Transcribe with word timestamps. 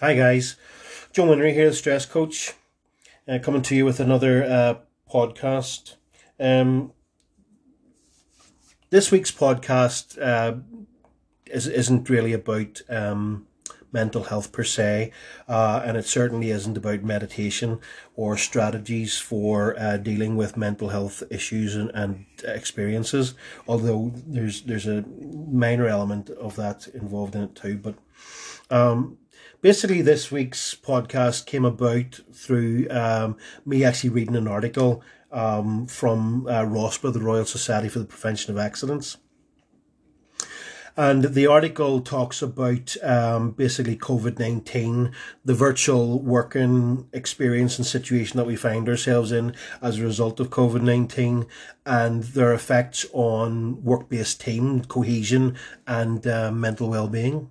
Hi 0.00 0.16
guys, 0.16 0.56
John 1.12 1.28
Winry 1.28 1.52
here, 1.52 1.70
the 1.70 1.76
Stress 1.76 2.04
Coach, 2.04 2.54
uh, 3.28 3.38
coming 3.40 3.62
to 3.62 3.76
you 3.76 3.84
with 3.84 4.00
another 4.00 4.42
uh, 4.42 4.74
podcast. 5.08 5.94
Um, 6.40 6.92
this 8.90 9.12
week's 9.12 9.30
podcast 9.30 10.20
uh, 10.20 10.56
is, 11.46 11.68
isn't 11.68 12.10
really 12.10 12.32
about 12.32 12.82
um, 12.88 13.46
mental 13.92 14.24
health 14.24 14.50
per 14.50 14.64
se, 14.64 15.12
uh, 15.46 15.82
and 15.84 15.96
it 15.96 16.06
certainly 16.06 16.50
isn't 16.50 16.76
about 16.76 17.04
meditation 17.04 17.78
or 18.16 18.36
strategies 18.36 19.16
for 19.16 19.78
uh, 19.78 19.96
dealing 19.96 20.34
with 20.34 20.56
mental 20.56 20.88
health 20.88 21.22
issues 21.30 21.76
and, 21.76 21.92
and 21.94 22.26
experiences. 22.42 23.36
Although 23.68 24.10
there's 24.26 24.62
there's 24.62 24.88
a 24.88 25.04
minor 25.06 25.86
element 25.86 26.30
of 26.30 26.56
that 26.56 26.88
involved 26.88 27.36
in 27.36 27.42
it 27.42 27.54
too, 27.54 27.78
but. 27.78 27.94
Um, 28.70 29.18
basically 29.64 30.02
this 30.02 30.30
week's 30.30 30.74
podcast 30.74 31.46
came 31.46 31.64
about 31.64 32.20
through 32.34 32.86
um, 32.90 33.34
me 33.64 33.82
actually 33.82 34.10
reading 34.10 34.36
an 34.36 34.46
article 34.46 35.02
um, 35.32 35.86
from 35.86 36.46
uh, 36.46 36.60
ROSPA, 36.60 37.14
the 37.14 37.20
Royal 37.20 37.46
Society 37.46 37.88
for 37.88 37.98
the 37.98 38.04
Prevention 38.04 38.52
of 38.52 38.60
Accidents. 38.60 39.16
And 40.98 41.24
the 41.24 41.46
article 41.46 42.02
talks 42.02 42.42
about 42.42 42.94
um, 43.02 43.52
basically 43.52 43.96
COVID 43.96 44.38
19, 44.38 45.12
the 45.46 45.54
virtual 45.54 46.20
working 46.20 47.08
experience 47.14 47.78
and 47.78 47.86
situation 47.86 48.36
that 48.36 48.46
we 48.46 48.56
find 48.56 48.86
ourselves 48.86 49.32
in 49.32 49.54
as 49.80 49.98
a 49.98 50.02
result 50.02 50.40
of 50.40 50.50
COVID 50.50 50.82
19, 50.82 51.46
and 51.86 52.22
their 52.22 52.52
effects 52.52 53.06
on 53.14 53.82
work 53.82 54.10
based 54.10 54.42
team 54.42 54.84
cohesion 54.84 55.56
and 55.86 56.26
uh, 56.26 56.52
mental 56.52 56.90
well 56.90 57.08
being. 57.08 57.50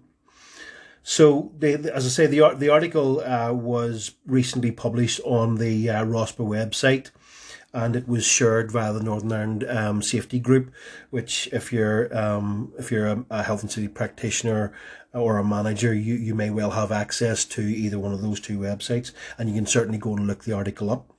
So, 1.04 1.52
as 1.62 2.06
I 2.06 2.10
say, 2.10 2.28
the 2.28 2.56
the 2.58 2.70
article 2.70 3.20
uh, 3.20 3.52
was 3.52 4.16
recently 4.26 4.72
published 4.72 5.20
on 5.26 5.56
the 5.56 5.90
uh, 5.90 6.06
website, 6.06 7.12
and 7.74 7.96
it 7.98 8.08
was 8.08 8.26
shared 8.26 8.72
via 8.72 8.94
the 8.94 9.04
Northern 9.04 9.34
Ireland 9.34 9.66
um, 9.68 10.02
Safety 10.02 10.40
Group. 10.40 10.72
Which, 11.10 11.50
if 11.52 11.74
you're 11.74 12.16
um, 12.18 12.72
if 12.80 12.90
you're 12.90 13.08
a, 13.08 13.26
a, 13.30 13.44
health 13.44 13.64
and 13.64 13.72
safety 13.72 13.90
practitioner 13.90 14.72
or 15.14 15.38
a 15.38 15.44
manager, 15.44 15.94
you 15.94 16.16
you 16.16 16.34
may 16.36 16.50
well 16.50 16.72
have 16.72 16.94
access 16.94 17.44
to 17.46 17.62
either 17.62 18.00
one 18.00 18.14
of 18.14 18.22
those 18.22 18.40
two 18.40 18.58
websites, 18.58 19.12
and 19.38 19.50
you 19.50 19.56
can 19.56 19.66
certainly 19.66 19.98
go 19.98 20.16
and 20.16 20.26
look 20.26 20.46
the 20.46 20.54
article 20.54 20.90
up. 20.90 21.14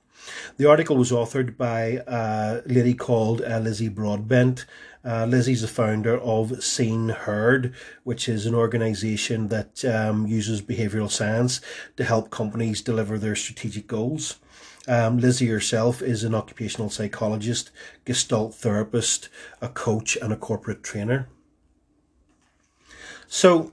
The 0.57 0.69
article 0.69 0.97
was 0.97 1.11
authored 1.11 1.57
by 1.57 2.03
a 2.07 2.61
lady 2.65 2.93
called 2.93 3.41
uh, 3.41 3.59
Lizzie 3.59 3.89
Broadbent. 3.89 4.65
Uh, 5.03 5.25
Lizzie's 5.25 5.61
the 5.61 5.67
founder 5.67 6.19
of 6.19 6.63
Seen 6.63 7.09
Heard, 7.09 7.75
which 8.03 8.27
is 8.27 8.45
an 8.45 8.55
organization 8.55 9.49
that 9.49 9.85
um, 9.85 10.25
uses 10.25 10.61
behavioral 10.61 11.11
science 11.11 11.61
to 11.97 12.03
help 12.03 12.31
companies 12.31 12.81
deliver 12.81 13.19
their 13.19 13.35
strategic 13.35 13.85
goals. 13.87 14.39
Um, 14.87 15.17
Lizzie 15.17 15.47
herself 15.47 16.01
is 16.01 16.23
an 16.23 16.35
occupational 16.35 16.89
psychologist, 16.89 17.71
gestalt 18.05 18.55
therapist, 18.55 19.29
a 19.61 19.69
coach, 19.69 20.17
and 20.21 20.31
a 20.31 20.37
corporate 20.37 20.83
trainer. 20.83 21.27
So, 23.27 23.71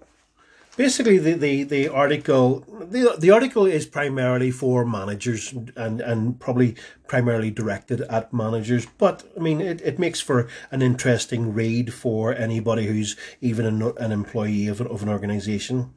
basically 0.76 1.18
the, 1.18 1.34
the, 1.34 1.62
the 1.64 1.88
article 1.88 2.64
the, 2.80 3.14
the 3.18 3.30
article 3.30 3.66
is 3.66 3.86
primarily 3.86 4.50
for 4.50 4.84
managers 4.84 5.52
and, 5.76 6.00
and 6.00 6.40
probably 6.40 6.74
primarily 7.06 7.50
directed 7.50 8.00
at 8.02 8.32
managers 8.32 8.86
but 8.98 9.24
i 9.36 9.40
mean 9.40 9.60
it, 9.60 9.80
it 9.82 9.98
makes 9.98 10.20
for 10.20 10.48
an 10.70 10.80
interesting 10.80 11.52
read 11.52 11.92
for 11.92 12.34
anybody 12.34 12.86
who's 12.86 13.16
even 13.40 13.66
an, 13.66 13.92
an 13.98 14.12
employee 14.12 14.66
of 14.66 14.80
an, 14.80 14.86
of 14.86 15.02
an 15.02 15.08
organization 15.08 15.92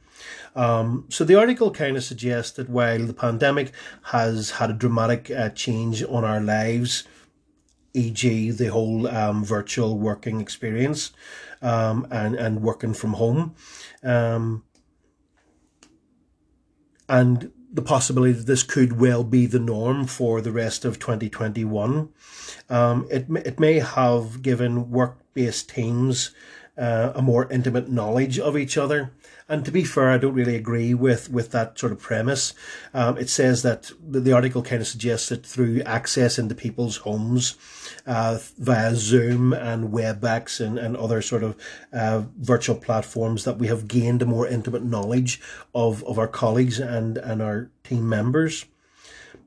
um, 0.56 1.06
so 1.10 1.24
the 1.24 1.36
article 1.36 1.72
kind 1.72 1.98
of 1.98 2.04
suggests 2.04 2.52
that 2.54 2.70
while 2.70 3.06
the 3.06 3.14
pandemic 3.14 3.72
has 4.04 4.52
had 4.52 4.70
a 4.70 4.74
dramatic 4.74 5.30
uh, 5.30 5.50
change 5.50 6.04
on 6.04 6.24
our 6.24 6.42
lives 6.42 7.06
e.g., 7.96 8.52
the 8.52 8.68
whole 8.68 9.08
um, 9.08 9.44
virtual 9.44 9.98
working 9.98 10.42
experience 10.42 11.12
um, 11.62 12.06
and 12.12 12.36
and 12.36 12.62
working 12.62 12.94
from 12.94 13.14
home, 13.14 13.56
um, 14.04 14.64
and 17.08 17.52
the 17.72 17.82
possibility 17.82 18.32
that 18.32 18.48
this 18.48 18.64
could 18.64 19.00
well 19.00 19.24
be 19.24 19.46
the 19.46 19.60
norm 19.60 20.06
for 20.06 20.42
the 20.42 20.52
rest 20.52 20.86
of 20.86 21.00
2021. 21.00 22.10
Um, 22.70 23.08
it 23.12 23.28
it 23.46 23.60
may 23.60 23.80
have 23.80 24.42
given 24.42 24.92
work 24.92 25.18
based 25.34 25.70
teams 25.70 26.32
uh, 26.78 27.12
a 27.16 27.22
more 27.22 27.52
intimate 27.52 27.90
knowledge 27.90 28.40
of 28.40 28.58
each 28.58 28.78
other. 28.78 29.12
And 29.48 29.64
to 29.64 29.72
be 29.72 29.84
fair, 29.84 30.10
I 30.10 30.18
don't 30.18 30.34
really 30.34 30.56
agree 30.56 30.96
with, 30.96 31.30
with 31.30 31.52
that 31.52 31.78
sort 31.78 31.92
of 31.92 32.00
premise. 32.00 32.56
Um, 32.96 33.16
it 33.18 33.30
says 33.30 33.62
that 33.62 33.92
the, 34.04 34.20
the, 34.20 34.34
article 34.34 34.64
kind 34.64 34.82
of 34.82 34.88
suggests 34.88 35.30
that 35.30 35.46
through 35.46 35.82
access 35.84 36.40
into 36.40 36.56
people's 36.56 36.98
homes 36.98 37.56
uh, 38.08 38.40
via 38.58 38.96
Zoom 38.96 39.54
and 39.54 39.90
WebEx 39.94 40.60
and, 40.66 40.80
and 40.80 40.98
other 40.98 41.22
sort 41.22 41.44
of 41.44 41.56
uh, 41.94 42.24
virtual 42.40 42.76
platforms 42.76 43.44
that 43.44 43.60
we 43.60 43.68
have 43.68 43.88
gained 43.88 44.24
a 44.24 44.26
more 44.26 44.48
intimate 44.48 44.84
knowledge 44.84 45.40
of, 45.76 46.04
of 46.06 46.18
our 46.18 46.28
colleagues 46.28 46.80
and, 46.80 47.18
and 47.20 47.44
our 47.44 47.70
team 47.84 48.10
members 48.10 48.66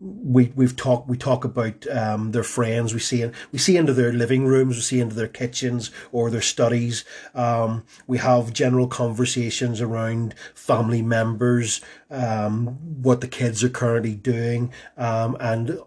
we 0.00 0.52
we've 0.54 0.76
talked 0.76 1.08
we 1.08 1.16
talk 1.16 1.44
about 1.44 1.86
um, 1.88 2.32
their 2.32 2.42
friends. 2.42 2.94
We 2.94 3.00
see 3.00 3.28
we 3.52 3.58
see 3.58 3.76
into 3.76 3.92
their 3.92 4.12
living 4.12 4.46
rooms. 4.46 4.76
We 4.76 4.82
see 4.82 5.00
into 5.00 5.14
their 5.14 5.28
kitchens 5.28 5.90
or 6.12 6.30
their 6.30 6.40
studies. 6.40 7.04
Um, 7.34 7.84
we 8.06 8.18
have 8.18 8.52
general 8.52 8.86
conversations 8.86 9.80
around 9.80 10.34
family 10.54 11.02
members, 11.02 11.80
um, 12.10 13.02
what 13.02 13.20
the 13.20 13.28
kids 13.28 13.64
are 13.64 13.68
currently 13.68 14.14
doing, 14.14 14.72
um, 14.96 15.36
and 15.40 15.78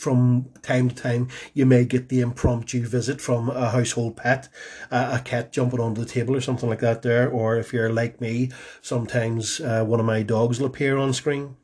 from 0.00 0.46
time 0.62 0.88
to 0.88 0.94
time, 0.94 1.28
you 1.52 1.66
may 1.66 1.84
get 1.84 2.08
the 2.08 2.20
impromptu 2.20 2.86
visit 2.86 3.20
from 3.20 3.50
a 3.50 3.68
household 3.68 4.16
pet, 4.16 4.48
uh, 4.90 5.18
a 5.20 5.22
cat 5.22 5.52
jumping 5.52 5.78
onto 5.78 6.00
the 6.00 6.08
table 6.08 6.34
or 6.34 6.40
something 6.40 6.70
like 6.70 6.80
that 6.80 7.02
there. 7.02 7.28
Or 7.28 7.58
if 7.58 7.74
you're 7.74 7.92
like 7.92 8.18
me, 8.18 8.50
sometimes 8.80 9.60
uh, 9.60 9.84
one 9.84 10.00
of 10.00 10.06
my 10.06 10.22
dogs 10.22 10.58
will 10.58 10.68
appear 10.68 10.96
on 10.96 11.12
screen. 11.12 11.56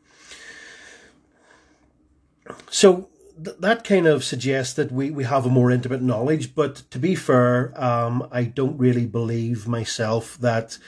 So 2.70 3.08
th- 3.42 3.56
that 3.60 3.84
kind 3.84 4.06
of 4.06 4.24
suggests 4.24 4.74
that 4.74 4.92
we, 4.92 5.10
we 5.10 5.24
have 5.24 5.46
a 5.46 5.50
more 5.50 5.70
intimate 5.70 6.02
knowledge. 6.02 6.54
But 6.54 6.76
to 6.90 6.98
be 6.98 7.14
fair, 7.14 7.72
um, 7.82 8.28
I 8.30 8.44
don't 8.44 8.78
really 8.78 9.06
believe 9.06 9.66
myself 9.66 10.38
that 10.38 10.78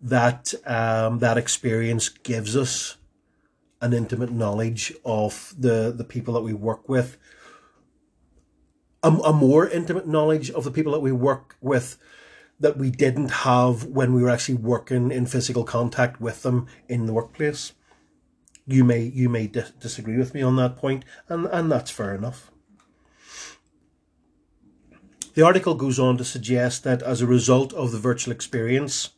that 0.00 0.52
um, 0.66 1.18
that 1.20 1.38
experience 1.38 2.08
gives 2.08 2.56
us 2.56 2.96
an 3.80 3.92
intimate 3.92 4.30
knowledge 4.30 4.92
of 5.04 5.54
the 5.58 5.92
the 5.96 6.04
people 6.04 6.34
that 6.34 6.42
we 6.42 6.52
work 6.52 6.88
with. 6.88 7.16
A, 9.02 9.08
a 9.08 9.32
more 9.32 9.68
intimate 9.68 10.06
knowledge 10.06 10.50
of 10.50 10.64
the 10.64 10.70
people 10.70 10.92
that 10.92 11.00
we 11.00 11.12
work 11.12 11.56
with 11.60 11.98
that 12.58 12.78
we 12.78 12.90
didn't 12.90 13.30
have 13.30 13.84
when 13.84 14.14
we 14.14 14.22
were 14.22 14.30
actually 14.30 14.56
working 14.56 15.10
in 15.12 15.26
physical 15.26 15.62
contact 15.62 16.20
with 16.20 16.42
them 16.42 16.66
in 16.88 17.04
the 17.04 17.12
workplace 17.12 17.72
you 18.66 18.84
may 18.84 19.02
you 19.02 19.28
may 19.28 19.46
dis- 19.46 19.70
disagree 19.80 20.16
with 20.16 20.34
me 20.34 20.42
on 20.42 20.56
that 20.56 20.76
point, 20.76 21.04
and 21.28 21.46
and 21.46 21.70
that's 21.70 21.90
fair 21.90 22.14
enough. 22.14 22.50
The 25.34 25.44
article 25.44 25.74
goes 25.74 25.98
on 25.98 26.16
to 26.16 26.24
suggest 26.24 26.82
that 26.84 27.02
as 27.02 27.20
a 27.20 27.26
result 27.26 27.74
of 27.74 27.92
the 27.92 27.98
virtual 27.98 28.32
experience, 28.32 29.10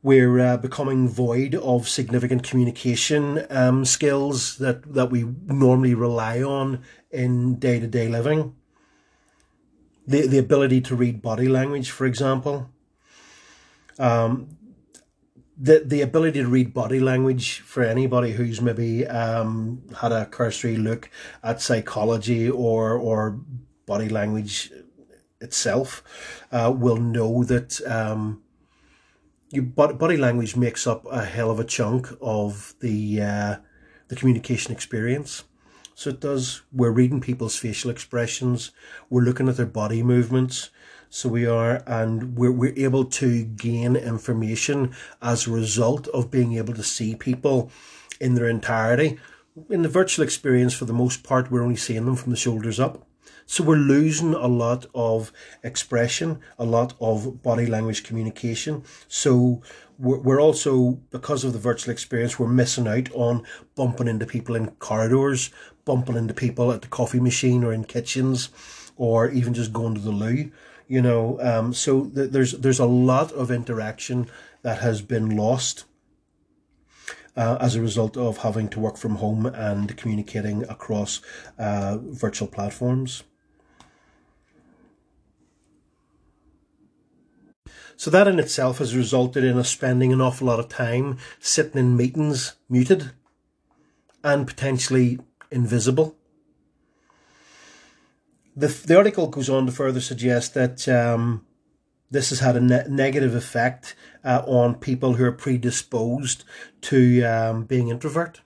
we're 0.00 0.38
uh, 0.38 0.56
becoming 0.56 1.08
void 1.08 1.56
of 1.56 1.88
significant 1.88 2.44
communication 2.44 3.44
um, 3.50 3.84
skills 3.84 4.58
that, 4.58 4.94
that 4.94 5.10
we 5.10 5.24
normally 5.46 5.94
rely 5.94 6.40
on 6.40 6.82
in 7.10 7.56
day 7.56 7.80
to 7.80 7.88
day 7.88 8.08
living. 8.08 8.54
The, 10.06 10.28
the 10.28 10.38
ability 10.38 10.80
to 10.82 10.94
read 10.94 11.20
body 11.20 11.48
language, 11.48 11.90
for 11.90 12.06
example. 12.06 12.70
Um, 13.98 14.56
the 15.62 15.84
the 15.86 16.00
ability 16.02 16.40
to 16.42 16.48
read 16.48 16.74
body 16.74 16.98
language 16.98 17.60
for 17.60 17.84
anybody 17.84 18.32
who's 18.32 18.60
maybe 18.60 19.06
um, 19.06 19.80
had 20.00 20.10
a 20.10 20.26
cursory 20.26 20.76
look 20.76 21.08
at 21.44 21.60
psychology 21.60 22.50
or 22.50 22.94
or 22.94 23.40
body 23.86 24.08
language 24.08 24.72
itself 25.40 26.02
uh, 26.50 26.72
will 26.76 26.96
know 26.96 27.44
that 27.44 27.80
um, 27.86 28.42
your 29.50 29.62
body 29.62 30.16
language 30.16 30.56
makes 30.56 30.84
up 30.86 31.06
a 31.10 31.24
hell 31.24 31.50
of 31.50 31.60
a 31.60 31.64
chunk 31.64 32.08
of 32.20 32.74
the 32.80 33.22
uh, 33.22 33.56
the 34.08 34.16
communication 34.16 34.72
experience. 34.72 35.44
So 35.94 36.10
it 36.10 36.20
does. 36.20 36.62
We're 36.72 36.90
reading 36.90 37.20
people's 37.20 37.56
facial 37.56 37.90
expressions. 37.90 38.72
We're 39.08 39.22
looking 39.22 39.48
at 39.48 39.56
their 39.56 39.66
body 39.66 40.02
movements. 40.02 40.70
So 41.14 41.28
we 41.28 41.44
are, 41.44 41.82
and 41.86 42.38
we're, 42.38 42.50
we're 42.50 42.72
able 42.74 43.04
to 43.04 43.44
gain 43.44 43.96
information 43.96 44.94
as 45.20 45.46
a 45.46 45.50
result 45.50 46.08
of 46.08 46.30
being 46.30 46.54
able 46.54 46.72
to 46.72 46.82
see 46.82 47.14
people 47.14 47.70
in 48.18 48.34
their 48.34 48.48
entirety. 48.48 49.18
In 49.68 49.82
the 49.82 49.90
virtual 49.90 50.24
experience, 50.24 50.72
for 50.72 50.86
the 50.86 50.94
most 50.94 51.22
part, 51.22 51.50
we're 51.50 51.62
only 51.62 51.76
seeing 51.76 52.06
them 52.06 52.16
from 52.16 52.30
the 52.30 52.38
shoulders 52.38 52.80
up. 52.80 53.06
So 53.44 53.62
we're 53.62 53.76
losing 53.76 54.32
a 54.32 54.46
lot 54.46 54.86
of 54.94 55.32
expression, 55.62 56.40
a 56.58 56.64
lot 56.64 56.94
of 56.98 57.42
body 57.42 57.66
language 57.66 58.04
communication. 58.04 58.82
So 59.06 59.60
we're 59.98 60.40
also, 60.40 60.92
because 61.10 61.44
of 61.44 61.52
the 61.52 61.58
virtual 61.58 61.92
experience, 61.92 62.38
we're 62.38 62.48
missing 62.48 62.88
out 62.88 63.12
on 63.12 63.42
bumping 63.74 64.08
into 64.08 64.24
people 64.24 64.54
in 64.54 64.70
corridors, 64.76 65.50
bumping 65.84 66.16
into 66.16 66.32
people 66.32 66.72
at 66.72 66.80
the 66.80 66.88
coffee 66.88 67.20
machine 67.20 67.64
or 67.64 67.72
in 67.74 67.84
kitchens, 67.84 68.48
or 68.96 69.28
even 69.28 69.52
just 69.52 69.74
going 69.74 69.94
to 69.94 70.00
the 70.00 70.10
loo. 70.10 70.50
You 70.92 71.00
know, 71.00 71.40
um, 71.40 71.72
so 71.72 72.04
th- 72.04 72.32
there's 72.32 72.52
there's 72.52 72.78
a 72.78 72.84
lot 72.84 73.32
of 73.32 73.50
interaction 73.50 74.28
that 74.60 74.82
has 74.82 75.00
been 75.00 75.34
lost 75.34 75.86
uh, 77.34 77.56
as 77.62 77.74
a 77.74 77.80
result 77.80 78.18
of 78.18 78.36
having 78.44 78.68
to 78.68 78.78
work 78.78 78.98
from 78.98 79.14
home 79.14 79.46
and 79.46 79.96
communicating 79.96 80.64
across 80.64 81.22
uh, 81.58 81.96
virtual 81.98 82.46
platforms. 82.46 83.22
So 87.96 88.10
that 88.10 88.28
in 88.28 88.38
itself 88.38 88.76
has 88.76 88.94
resulted 88.94 89.44
in 89.44 89.56
us 89.56 89.70
spending 89.70 90.12
an 90.12 90.20
awful 90.20 90.48
lot 90.48 90.60
of 90.60 90.68
time 90.68 91.16
sitting 91.40 91.80
in 91.80 91.96
meetings 91.96 92.56
muted 92.68 93.12
and 94.22 94.46
potentially 94.46 95.20
invisible. 95.50 96.18
The, 98.54 98.68
the 98.68 98.96
article 98.96 99.28
goes 99.28 99.48
on 99.48 99.66
to 99.66 99.72
further 99.72 100.00
suggest 100.00 100.54
that 100.54 100.88
um, 100.88 101.46
this 102.10 102.30
has 102.30 102.40
had 102.40 102.56
a 102.56 102.60
ne- 102.60 102.84
negative 102.88 103.34
effect 103.34 103.96
uh, 104.24 104.42
on 104.46 104.74
people 104.74 105.14
who 105.14 105.24
are 105.24 105.32
predisposed 105.32 106.44
to 106.82 107.22
um, 107.22 107.64
being 107.64 107.88
introvert. 107.88 108.42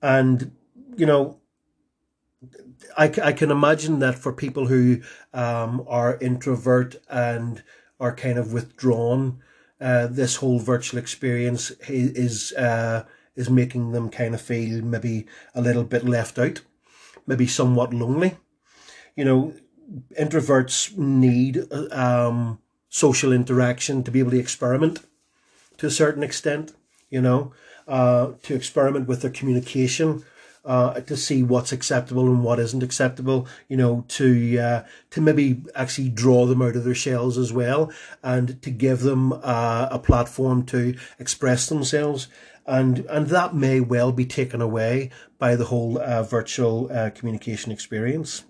And, 0.00 0.52
you 0.96 1.06
know, 1.06 1.38
I, 2.96 3.12
I 3.22 3.32
can 3.32 3.50
imagine 3.50 3.98
that 4.00 4.18
for 4.18 4.32
people 4.32 4.66
who 4.66 5.00
um, 5.32 5.84
are 5.88 6.18
introvert 6.20 6.96
and 7.08 7.62
are 7.98 8.14
kind 8.14 8.38
of 8.38 8.52
withdrawn, 8.52 9.40
uh, 9.80 10.06
this 10.06 10.36
whole 10.36 10.58
virtual 10.58 10.98
experience 10.98 11.70
is 11.88 12.52
uh, 12.52 13.04
is 13.34 13.50
making 13.50 13.92
them 13.92 14.10
kind 14.10 14.34
of 14.34 14.40
feel 14.40 14.82
maybe 14.82 15.26
a 15.54 15.60
little 15.60 15.84
bit 15.84 16.04
left 16.04 16.38
out, 16.38 16.60
maybe 17.26 17.46
somewhat 17.46 17.92
lonely. 17.92 18.36
You 19.16 19.24
know, 19.24 19.54
introverts 20.18 20.96
need 20.96 21.66
um, 21.92 22.58
social 22.88 23.32
interaction 23.32 24.02
to 24.04 24.10
be 24.10 24.20
able 24.20 24.30
to 24.32 24.38
experiment 24.38 25.00
to 25.78 25.86
a 25.86 25.90
certain 25.90 26.22
extent, 26.22 26.72
you 27.10 27.20
know, 27.20 27.52
uh, 27.88 28.32
to 28.42 28.54
experiment 28.54 29.08
with 29.08 29.22
their 29.22 29.30
communication, 29.30 30.24
uh, 30.64 31.00
to 31.00 31.16
see 31.16 31.42
what's 31.42 31.72
acceptable 31.72 32.26
and 32.26 32.44
what 32.44 32.60
isn't 32.60 32.84
acceptable, 32.84 33.48
you 33.68 33.76
know, 33.76 34.04
to 34.06 34.58
uh, 34.58 34.84
to 35.10 35.20
maybe 35.20 35.62
actually 35.74 36.08
draw 36.08 36.46
them 36.46 36.62
out 36.62 36.76
of 36.76 36.84
their 36.84 36.94
shells 36.94 37.36
as 37.36 37.52
well, 37.52 37.90
and 38.22 38.62
to 38.62 38.70
give 38.70 39.00
them 39.00 39.32
uh, 39.32 39.88
a 39.90 39.98
platform 39.98 40.64
to 40.64 40.96
express 41.18 41.68
themselves. 41.68 42.28
And 42.64 43.00
and 43.10 43.26
that 43.26 43.56
may 43.56 43.80
well 43.80 44.12
be 44.12 44.24
taken 44.24 44.62
away 44.62 45.10
by 45.38 45.56
the 45.56 45.64
whole 45.64 45.98
uh, 45.98 46.22
virtual 46.22 46.88
uh, 46.92 47.10
communication 47.10 47.72
experience. 47.72 48.44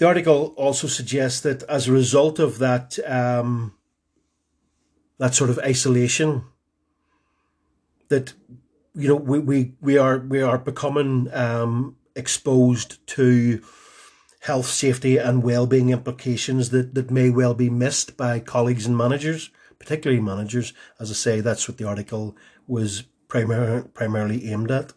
The 0.00 0.06
article 0.06 0.54
also 0.56 0.86
suggests 0.86 1.40
that 1.42 1.62
as 1.64 1.86
a 1.86 1.92
result 1.92 2.38
of 2.38 2.58
that, 2.58 2.98
um, 3.06 3.74
that 5.18 5.34
sort 5.34 5.50
of 5.50 5.58
isolation, 5.58 6.44
that 8.08 8.32
you 8.94 9.08
know 9.08 9.16
we, 9.16 9.40
we, 9.40 9.74
we 9.82 9.98
are 9.98 10.20
we 10.20 10.40
are 10.40 10.56
becoming 10.56 11.28
um, 11.34 11.96
exposed 12.16 13.06
to 13.08 13.62
health, 14.40 14.68
safety, 14.68 15.18
and 15.18 15.42
well-being 15.42 15.90
implications 15.90 16.70
that, 16.70 16.94
that 16.94 17.10
may 17.10 17.28
well 17.28 17.52
be 17.52 17.68
missed 17.68 18.16
by 18.16 18.40
colleagues 18.40 18.86
and 18.86 18.96
managers, 18.96 19.50
particularly 19.78 20.22
managers. 20.22 20.72
As 20.98 21.10
I 21.10 21.14
say, 21.14 21.40
that's 21.42 21.68
what 21.68 21.76
the 21.76 21.86
article 21.86 22.38
was 22.66 23.02
primar- 23.28 23.92
primarily 23.92 24.50
aimed 24.50 24.70
at. 24.70 24.94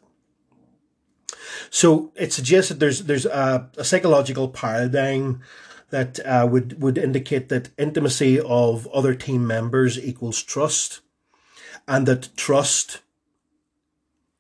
So 1.70 2.12
it 2.16 2.34
suggests 2.34 2.70
that 2.70 2.80
there's 2.80 3.04
there's 3.04 3.26
a, 3.26 3.70
a 3.78 3.84
psychological 3.84 4.48
paradigm 4.48 5.42
that 5.90 6.20
uh, 6.26 6.48
would 6.50 6.82
would 6.82 6.98
indicate 6.98 7.50
that 7.50 7.70
intimacy 7.78 8.40
of 8.40 8.88
other 8.88 9.14
team 9.14 9.46
members 9.46 10.00
equals 10.00 10.42
trust, 10.42 11.02
and 11.88 12.08
that 12.08 12.30
trust 12.36 13.02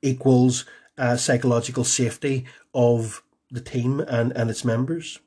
equals 0.01 0.65
uh, 0.97 1.15
psychological 1.15 1.83
safety 1.83 2.45
of 2.73 3.23
the 3.51 3.61
team 3.61 3.99
and, 3.99 4.31
and 4.33 4.49
its 4.49 4.65
members. 4.65 5.19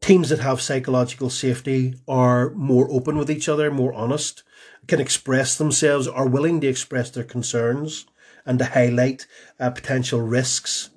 Teams 0.00 0.30
that 0.30 0.40
have 0.40 0.62
psychological 0.62 1.28
safety 1.28 1.94
are 2.08 2.50
more 2.50 2.90
open 2.90 3.18
with 3.18 3.30
each 3.30 3.48
other, 3.48 3.70
more 3.70 3.92
honest, 3.92 4.42
can 4.86 5.00
express 5.00 5.56
themselves, 5.56 6.08
are 6.08 6.26
willing 6.26 6.60
to 6.60 6.66
express 6.66 7.10
their 7.10 7.24
concerns, 7.24 8.06
and 8.44 8.58
to 8.58 8.64
highlight 8.64 9.26
uh, 9.58 9.70
potential 9.70 10.20
risks. 10.20 10.90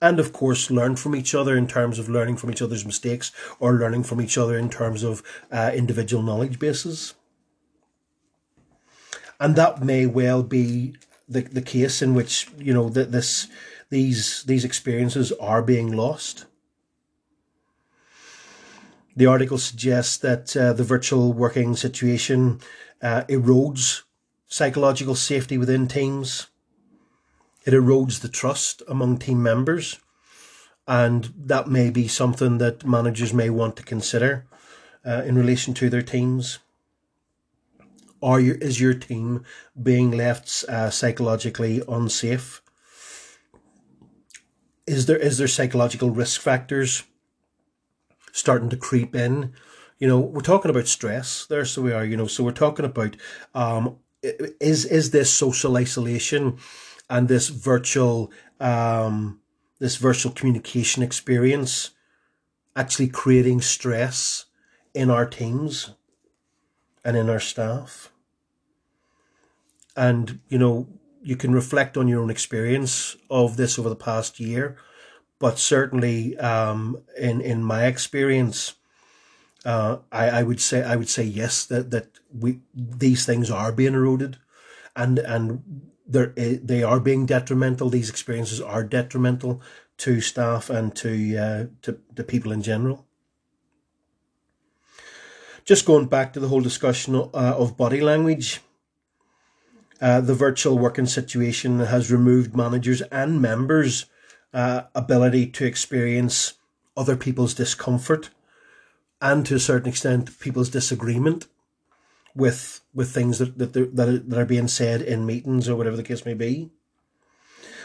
And 0.00 0.20
of 0.20 0.32
course, 0.32 0.70
learn 0.70 0.96
from 0.96 1.16
each 1.16 1.34
other 1.34 1.56
in 1.56 1.66
terms 1.66 1.98
of 1.98 2.08
learning 2.08 2.36
from 2.36 2.50
each 2.50 2.62
other's 2.62 2.84
mistakes 2.84 3.32
or 3.58 3.74
learning 3.74 4.04
from 4.04 4.20
each 4.20 4.36
other 4.36 4.58
in 4.58 4.68
terms 4.68 5.02
of 5.02 5.22
uh, 5.50 5.70
individual 5.74 6.22
knowledge 6.22 6.58
bases. 6.58 7.14
And 9.40 9.56
that 9.56 9.82
may 9.82 10.06
well 10.06 10.42
be 10.42 10.96
the, 11.28 11.42
the 11.42 11.62
case 11.62 12.02
in 12.02 12.14
which, 12.14 12.48
you 12.58 12.72
know, 12.72 12.88
that 12.90 13.12
this 13.12 13.48
these 13.90 14.42
these 14.44 14.64
experiences 14.64 15.32
are 15.32 15.62
being 15.62 15.92
lost. 15.92 16.46
The 19.14 19.26
article 19.26 19.58
suggests 19.58 20.18
that 20.18 20.54
uh, 20.56 20.72
the 20.74 20.84
virtual 20.84 21.32
working 21.32 21.74
situation 21.74 22.60
uh, 23.00 23.22
erodes 23.28 24.02
psychological 24.46 25.14
safety 25.14 25.56
within 25.56 25.88
teams 25.88 26.48
it 27.66 27.74
erodes 27.74 28.20
the 28.20 28.28
trust 28.28 28.82
among 28.88 29.18
team 29.18 29.42
members. 29.42 29.98
And 30.86 31.32
that 31.36 31.66
may 31.68 31.90
be 31.90 32.06
something 32.06 32.58
that 32.58 32.86
managers 32.86 33.34
may 33.34 33.50
want 33.50 33.76
to 33.76 33.82
consider 33.82 34.46
uh, 35.04 35.22
in 35.26 35.36
relation 35.36 35.74
to 35.74 35.90
their 35.90 36.02
teams. 36.02 36.60
Are 38.22 38.38
your, 38.38 38.54
is 38.56 38.80
your 38.80 38.94
team 38.94 39.44
being 39.80 40.12
left 40.12 40.64
uh, 40.68 40.90
psychologically 40.90 41.82
unsafe? 41.88 42.62
Is 44.86 45.06
there 45.06 45.16
is 45.16 45.38
there 45.38 45.48
psychological 45.48 46.10
risk 46.10 46.40
factors 46.40 47.02
starting 48.30 48.70
to 48.70 48.76
creep 48.76 49.16
in? 49.16 49.52
You 49.98 50.06
know, 50.06 50.20
we're 50.20 50.42
talking 50.42 50.70
about 50.70 50.86
stress 50.86 51.44
there, 51.46 51.64
so 51.64 51.82
we 51.82 51.92
are. 51.92 52.04
You 52.04 52.16
know, 52.16 52.28
so 52.28 52.44
we're 52.44 52.52
talking 52.52 52.84
about 52.84 53.16
um, 53.54 53.96
is 54.22 54.84
is 54.84 55.10
this 55.10 55.32
social 55.32 55.76
isolation 55.76 56.58
and 57.08 57.28
this 57.28 57.48
virtual 57.48 58.30
um, 58.60 59.40
this 59.78 59.96
virtual 59.96 60.32
communication 60.32 61.02
experience 61.02 61.90
actually 62.74 63.08
creating 63.08 63.60
stress 63.60 64.46
in 64.94 65.10
our 65.10 65.26
teams 65.26 65.92
and 67.04 67.16
in 67.16 67.28
our 67.28 67.40
staff. 67.40 68.12
And, 69.96 70.40
you 70.48 70.58
know, 70.58 70.88
you 71.22 71.36
can 71.36 71.54
reflect 71.54 71.96
on 71.96 72.08
your 72.08 72.22
own 72.22 72.30
experience 72.30 73.16
of 73.30 73.56
this 73.56 73.78
over 73.78 73.88
the 73.88 73.96
past 73.96 74.38
year, 74.38 74.76
but 75.38 75.58
certainly 75.58 76.36
um, 76.38 77.02
in, 77.18 77.40
in 77.40 77.62
my 77.62 77.86
experience, 77.86 78.74
uh, 79.64 79.98
I, 80.12 80.28
I 80.28 80.42
would 80.42 80.60
say 80.60 80.84
I 80.84 80.94
would 80.94 81.08
say 81.08 81.24
yes 81.24 81.66
that, 81.66 81.90
that 81.90 82.06
we 82.32 82.60
these 82.72 83.26
things 83.26 83.50
are 83.50 83.72
being 83.72 83.94
eroded 83.94 84.36
and 84.94 85.18
and 85.18 85.90
they're, 86.06 86.32
they 86.36 86.82
are 86.82 87.00
being 87.00 87.26
detrimental. 87.26 87.88
These 87.90 88.10
experiences 88.10 88.60
are 88.60 88.84
detrimental 88.84 89.60
to 89.98 90.20
staff 90.20 90.70
and 90.70 90.94
to, 90.96 91.36
uh, 91.36 91.66
to, 91.82 91.98
to 92.14 92.24
people 92.24 92.52
in 92.52 92.62
general. 92.62 93.06
Just 95.64 95.84
going 95.84 96.06
back 96.06 96.32
to 96.32 96.40
the 96.40 96.48
whole 96.48 96.60
discussion 96.60 97.16
uh, 97.16 97.28
of 97.34 97.76
body 97.76 98.00
language, 98.00 98.60
uh, 100.00 100.20
the 100.20 100.34
virtual 100.34 100.78
working 100.78 101.06
situation 101.06 101.80
has 101.80 102.12
removed 102.12 102.54
managers 102.54 103.02
and 103.02 103.42
members' 103.42 104.06
uh, 104.52 104.82
ability 104.94 105.46
to 105.46 105.64
experience 105.64 106.54
other 106.96 107.16
people's 107.16 107.54
discomfort 107.54 108.30
and 109.20 109.44
to 109.46 109.56
a 109.56 109.60
certain 109.60 109.88
extent 109.88 110.38
people's 110.38 110.70
disagreement 110.70 111.46
with 112.36 112.82
with 112.94 113.10
things 113.10 113.38
that 113.38 113.58
that, 113.58 113.72
that, 113.72 114.08
are, 114.08 114.18
that 114.18 114.38
are 114.38 114.44
being 114.46 114.68
said 114.68 115.02
in 115.02 115.26
meetings 115.26 115.68
or 115.68 115.76
whatever 115.76 115.96
the 115.96 116.02
case 116.02 116.24
may 116.24 116.34
be. 116.34 116.70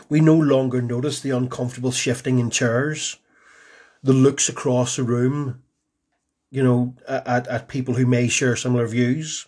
We 0.10 0.20
no 0.20 0.36
longer 0.36 0.82
notice 0.82 1.22
the 1.22 1.32
uncomfortable 1.32 1.92
shifting 1.92 2.38
in 2.38 2.50
chairs, 2.50 3.18
the 4.04 4.14
looks 4.14 4.50
across 4.50 4.98
the 4.98 5.04
room, 5.04 5.64
you 6.50 6.64
know, 6.64 6.96
at, 7.08 7.48
at 7.48 7.70
people 7.70 7.94
who 7.96 8.06
may 8.06 8.28
share 8.28 8.58
similar 8.58 8.88
views. 8.88 9.48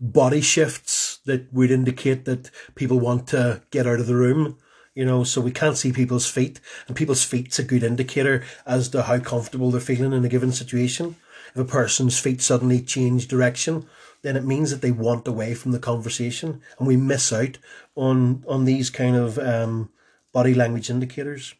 body 0.00 0.40
shifts 0.40 1.18
that 1.24 1.52
would 1.52 1.70
indicate 1.70 2.24
that 2.24 2.50
people 2.74 3.00
want 3.00 3.26
to 3.28 3.62
get 3.70 3.86
out 3.86 4.00
of 4.00 4.06
the 4.06 4.14
room. 4.16 4.56
You 4.94 5.04
know, 5.04 5.22
so 5.22 5.40
we 5.40 5.52
can't 5.52 5.76
see 5.76 5.92
people's 5.92 6.28
feet, 6.28 6.60
and 6.88 6.96
people's 6.96 7.22
feet's 7.22 7.60
a 7.60 7.62
good 7.62 7.84
indicator 7.84 8.42
as 8.66 8.88
to 8.88 9.02
how 9.02 9.20
comfortable 9.20 9.70
they're 9.70 9.80
feeling 9.80 10.12
in 10.12 10.24
a 10.24 10.28
given 10.28 10.50
situation. 10.50 11.14
If 11.54 11.56
a 11.56 11.64
person's 11.64 12.18
feet 12.18 12.40
suddenly 12.40 12.80
change 12.80 13.28
direction, 13.28 13.86
then 14.22 14.36
it 14.36 14.44
means 14.44 14.70
that 14.70 14.80
they 14.80 14.90
want 14.90 15.28
away 15.28 15.54
from 15.54 15.72
the 15.72 15.78
conversation, 15.78 16.60
and 16.78 16.88
we 16.88 16.96
miss 16.96 17.32
out 17.32 17.58
on 17.94 18.44
on 18.48 18.64
these 18.64 18.90
kind 18.90 19.16
of 19.16 19.38
um, 19.38 19.90
body 20.32 20.54
language 20.54 20.90
indicators. 20.90 21.54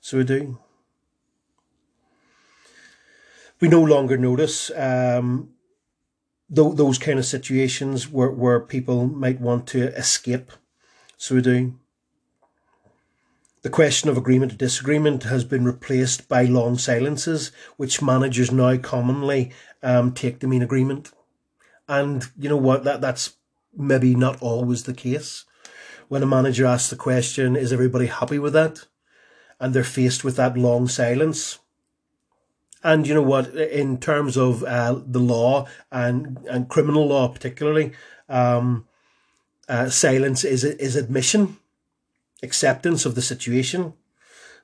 So 0.00 0.18
we 0.18 0.24
do. 0.24 0.58
We 3.60 3.68
no 3.68 3.82
longer 3.82 4.16
notice 4.16 4.70
um, 4.76 5.50
th- 6.54 6.76
those 6.76 6.98
kind 6.98 7.18
of 7.18 7.24
situations 7.24 8.08
where, 8.08 8.30
where 8.30 8.60
people 8.60 9.06
might 9.06 9.40
want 9.40 9.66
to 9.68 9.88
escape. 9.96 10.52
So 11.16 11.36
we 11.36 11.42
do. 11.42 11.78
The 13.66 13.72
question 13.72 14.08
of 14.08 14.16
agreement 14.16 14.52
or 14.52 14.56
disagreement 14.56 15.24
has 15.24 15.42
been 15.42 15.64
replaced 15.64 16.28
by 16.28 16.44
long 16.44 16.78
silences, 16.78 17.50
which 17.76 18.00
managers 18.00 18.52
now 18.52 18.76
commonly 18.76 19.50
um, 19.82 20.12
take 20.12 20.38
to 20.38 20.46
mean 20.46 20.62
agreement. 20.62 21.10
And 21.88 22.24
you 22.38 22.48
know 22.48 22.56
what? 22.56 22.84
That 22.84 23.00
that's 23.00 23.34
maybe 23.76 24.14
not 24.14 24.40
always 24.40 24.84
the 24.84 24.94
case. 24.94 25.46
When 26.06 26.22
a 26.22 26.26
manager 26.26 26.64
asks 26.64 26.90
the 26.90 26.94
question, 26.94 27.56
"Is 27.56 27.72
everybody 27.72 28.06
happy 28.06 28.38
with 28.38 28.52
that?" 28.52 28.86
and 29.58 29.74
they're 29.74 29.82
faced 29.82 30.22
with 30.22 30.36
that 30.36 30.56
long 30.56 30.86
silence, 30.86 31.58
and 32.84 33.04
you 33.04 33.14
know 33.14 33.28
what? 33.34 33.52
In 33.56 33.98
terms 33.98 34.36
of 34.36 34.62
uh, 34.62 35.00
the 35.04 35.18
law 35.18 35.66
and 35.90 36.38
and 36.48 36.68
criminal 36.68 37.08
law, 37.08 37.26
particularly, 37.26 37.94
um, 38.28 38.86
uh, 39.68 39.88
silence 39.88 40.44
is 40.44 40.62
is 40.62 40.94
admission, 40.94 41.56
acceptance 42.42 43.06
of 43.06 43.14
the 43.14 43.22
situation. 43.22 43.94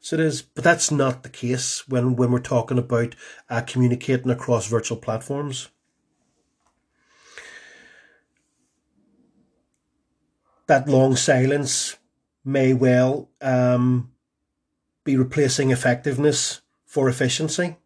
So 0.01 0.15
it 0.17 0.21
is, 0.21 0.43
but 0.43 0.65
that's 0.65 0.91
not 0.91 1.23
the 1.23 1.29
case 1.29 1.87
when 1.89 2.17
when 2.17 2.33
we're 2.33 2.41
talking 2.41 2.79
about 2.79 3.15
uh, 3.49 3.63
communicating 3.63 4.31
across 4.31 4.67
virtual 4.67 4.99
platforms. 4.99 5.69
that 10.73 10.89
long 10.89 11.17
silence 11.17 11.99
may 12.47 12.73
well 12.73 13.29
um, 13.43 14.11
be 15.05 15.19
replacing 15.19 15.71
effectiveness 15.71 16.63
for 16.87 17.11
efficiency 17.11 17.77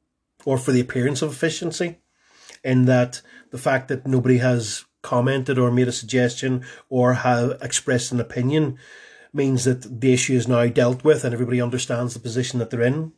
or 0.45 0.57
for 0.57 0.71
the 0.71 0.81
appearance 0.81 1.21
of 1.21 1.33
efficiency, 1.33 1.99
in 2.62 2.85
that 2.85 3.23
the 3.50 3.59
fact 3.59 3.88
that 3.88 4.07
nobody 4.07 4.38
has 4.38 4.85
commented 5.02 5.59
or 5.59 5.73
made 5.73 5.88
a 5.88 5.93
suggestion 5.93 6.64
or 6.88 7.14
have 7.14 7.59
expressed 7.61 8.12
an 8.12 8.21
opinion 8.21 8.78
means 9.37 9.64
that 9.64 10.00
the 10.00 10.12
issue 10.12 10.35
is 10.35 10.49
now 10.49 10.66
dealt 10.66 11.05
with 11.05 11.25
and 11.25 11.33
everybody 11.33 11.61
understands 11.61 12.14
the 12.14 12.21
position 12.21 12.59
that 12.59 12.71
they're 12.71 12.83
in. 12.83 13.12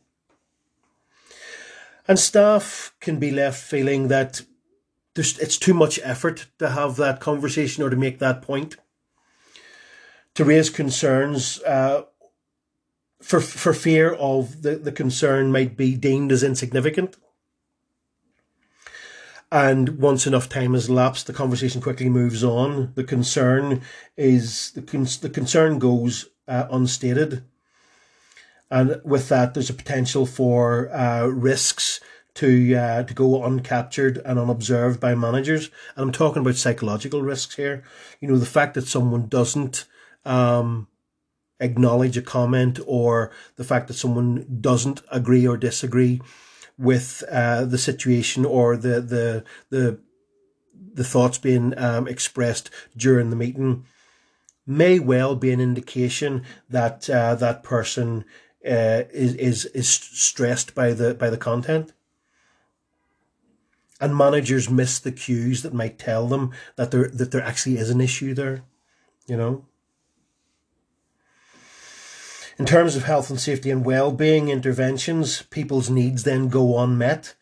And 2.07 2.19
staff 2.19 2.93
can 2.99 3.17
be 3.17 3.31
left 3.31 3.61
feeling 3.61 4.07
that 4.09 4.41
there's, 5.15 5.37
it's 5.39 5.57
too 5.57 5.73
much 5.73 5.99
effort 6.03 6.47
to 6.59 6.69
have 6.69 6.95
that 6.97 7.19
conversation 7.19 7.83
or 7.83 7.89
to 7.89 7.95
make 7.95 8.19
that 8.19 8.41
point 8.41 8.77
to 10.35 10.45
raise 10.45 10.69
concerns 10.69 11.61
uh, 11.63 12.03
for 13.21 13.41
for 13.41 13.73
fear 13.73 14.13
of 14.13 14.61
the, 14.61 14.75
the 14.75 14.91
concern 14.91 15.51
might 15.51 15.75
be 15.75 15.95
deemed 15.95 16.31
as 16.31 16.43
insignificant. 16.43 17.17
And 19.51 19.97
once 19.97 20.27
enough 20.27 20.47
time 20.47 20.73
has 20.73 20.89
elapsed, 20.89 21.25
the 21.25 21.33
conversation 21.33 21.81
quickly 21.81 22.07
moves 22.07 22.43
on. 22.43 22.91
The 22.93 23.03
concern 23.03 23.81
is 24.15 24.71
the 24.71 24.81
con- 24.83 25.07
the 25.21 25.29
concern 25.29 25.79
goes 25.79 26.27
uh, 26.47 26.67
unstated, 26.69 27.43
and 28.69 29.01
with 29.03 29.29
that, 29.29 29.53
there's 29.53 29.71
a 29.71 29.73
potential 29.73 30.27
for 30.27 30.93
uh, 30.93 31.25
risks 31.25 31.99
to 32.35 32.75
uh, 32.75 33.03
to 33.03 33.13
go 33.15 33.41
uncaptured 33.41 34.21
and 34.23 34.37
unobserved 34.37 34.99
by 34.99 35.15
managers. 35.15 35.71
And 35.95 36.03
I'm 36.03 36.11
talking 36.11 36.41
about 36.41 36.55
psychological 36.55 37.23
risks 37.23 37.55
here. 37.55 37.83
You 38.21 38.27
know, 38.27 38.37
the 38.37 38.45
fact 38.45 38.75
that 38.75 38.87
someone 38.87 39.27
doesn't 39.27 39.85
um, 40.25 40.87
acknowledge 41.59 42.17
a 42.17 42.21
comment 42.21 42.79
or 42.85 43.31
the 43.55 43.63
fact 43.63 43.87
that 43.87 43.95
someone 43.95 44.59
doesn't 44.61 45.01
agree 45.11 45.47
or 45.47 45.57
disagree 45.57 46.21
with 46.79 47.23
uh, 47.29 47.65
the 47.65 47.77
situation 47.77 48.45
or 48.45 48.77
the 48.77 49.01
the 49.01 49.43
the 49.69 49.99
the 50.93 51.03
thoughts 51.03 51.37
being 51.37 51.77
um, 51.77 52.07
expressed 52.07 52.69
during 52.95 53.29
the 53.29 53.35
meeting 53.35 53.85
may 54.65 54.99
well 54.99 55.35
be 55.35 55.51
an 55.51 55.59
indication 55.59 56.43
that 56.69 57.09
uh, 57.09 57.35
that 57.35 57.63
person 57.63 58.23
uh, 58.65 59.03
is 59.11 59.35
is 59.35 59.65
is 59.65 59.89
stressed 59.89 60.73
by 60.73 60.93
the 60.93 61.13
by 61.13 61.29
the 61.29 61.37
content. 61.37 61.93
And 64.01 64.15
managers 64.15 64.69
miss 64.69 64.99
the 64.99 65.11
cues 65.11 65.61
that 65.63 65.73
might 65.73 65.99
tell 65.99 66.27
them 66.27 66.51
that 66.77 66.91
there 66.91 67.09
that 67.09 67.31
there 67.31 67.43
actually 67.43 67.77
is 67.77 67.89
an 67.89 67.99
issue 67.99 68.33
there, 68.33 68.63
you 69.27 69.35
know. 69.35 69.65
In 72.59 72.65
terms 72.65 72.97
of 72.97 73.05
health 73.05 73.29
and 73.29 73.39
safety 73.39 73.71
and 73.71 73.85
well-being 73.85 74.49
interventions, 74.49 75.43
people's 75.43 75.89
needs 75.89 76.23
then 76.23 76.49
go 76.49 76.77
unmet 76.77 77.35